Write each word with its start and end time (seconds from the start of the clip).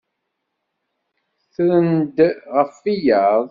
Ttren-d 1.43 2.17
ɣef 2.55 2.73
wiyaḍ. 2.83 3.39